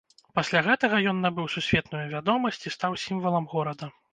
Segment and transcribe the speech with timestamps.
[0.37, 3.95] Пасля гэтага ён набыў сусветную вядомасць і стаў сімвалам горада.